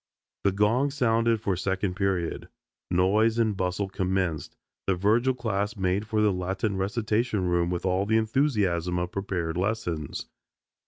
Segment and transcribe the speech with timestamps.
[0.43, 2.49] The gong sounded for second period;
[2.89, 8.07] noise and bustle commenced, the Virgil class made for the Latin recitation room with all
[8.07, 10.25] the enthusiasm of prepared lessons.